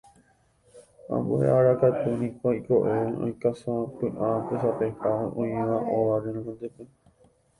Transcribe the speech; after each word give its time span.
Ambue 1.15 1.45
ára 1.57 1.73
katu 1.81 2.09
niko 2.21 2.47
iko'ẽ 2.59 3.01
okáisapy'a 3.27 4.09
tesapeha 4.47 5.11
oĩva 5.41 5.77
óga 5.95 6.15
renondetépe. 6.23 6.83